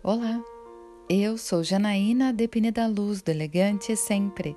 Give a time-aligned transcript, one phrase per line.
[0.00, 0.40] Olá,
[1.10, 4.54] eu sou Janaína Depine da Luz do Elegante Sempre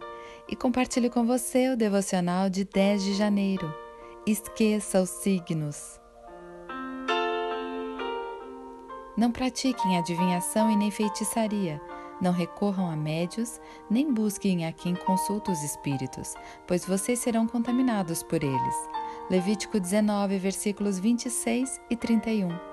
[0.48, 3.74] e compartilho com você o devocional de 10 de janeiro.
[4.26, 6.00] Esqueça os signos.
[9.18, 11.82] Não pratiquem adivinhação e nem feitiçaria.
[12.22, 16.36] Não recorram a médios, nem busquem a quem consulta os espíritos,
[16.68, 18.76] pois vocês serão contaminados por eles.
[19.28, 22.71] Levítico 19, versículos 26 e 31.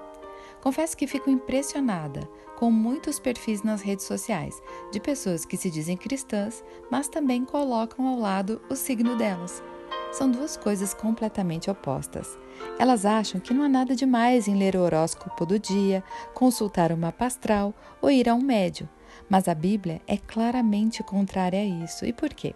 [0.60, 5.96] Confesso que fico impressionada com muitos perfis nas redes sociais de pessoas que se dizem
[5.96, 9.62] cristãs, mas também colocam ao lado o signo delas.
[10.10, 12.36] São duas coisas completamente opostas.
[12.78, 16.02] Elas acham que não há nada demais em ler o horóscopo do dia,
[16.34, 18.88] consultar uma pastral ou ir a um médio,
[19.28, 22.04] mas a Bíblia é claramente contrária a isso.
[22.04, 22.54] E por quê?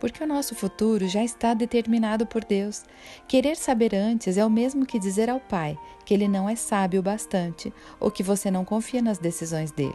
[0.00, 2.82] Porque o nosso futuro já está determinado por Deus.
[3.28, 7.02] Querer saber antes é o mesmo que dizer ao Pai que ele não é sábio
[7.02, 9.94] bastante ou que você não confia nas decisões dele.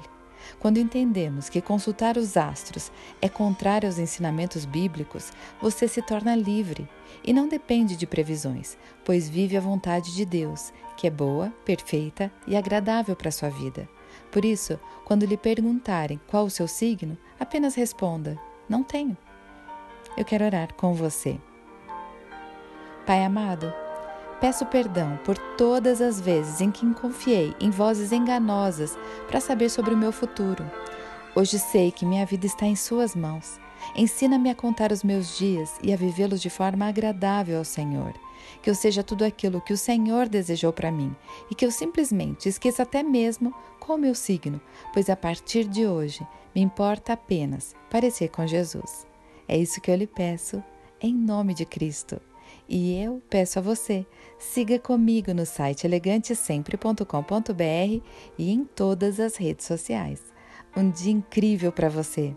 [0.60, 6.88] Quando entendemos que consultar os astros é contrário aos ensinamentos bíblicos, você se torna livre
[7.24, 12.32] e não depende de previsões, pois vive a vontade de Deus, que é boa, perfeita
[12.46, 13.90] e agradável para a sua vida.
[14.32, 18.40] Por isso, quando lhe perguntarem qual o seu signo, apenas responda:
[18.70, 19.18] Não tenho
[20.18, 21.38] eu quero orar com você.
[23.06, 23.72] Pai amado,
[24.42, 29.94] peço perdão por todas as vezes em que confiei em vozes enganosas para saber sobre
[29.94, 30.64] o meu futuro.
[31.36, 33.60] Hoje sei que minha vida está em Suas mãos.
[33.96, 38.14] Ensina-me a contar os meus dias e a vivê-los de forma agradável ao Senhor.
[38.62, 41.16] Que eu seja tudo aquilo que o Senhor desejou para mim
[41.52, 44.62] e que eu simplesmente esqueça até mesmo qual o meu signo,
[44.94, 49.06] pois a partir de hoje me importa apenas parecer com Jesus.
[49.48, 50.64] É isso que eu lhe peço,
[51.02, 52.20] em nome de Cristo.
[52.68, 54.06] E eu peço a você,
[54.40, 58.04] siga comigo no site elegantesempre.com.br
[58.38, 60.22] e em todas as redes sociais.
[60.76, 62.36] Um dia incrível para você!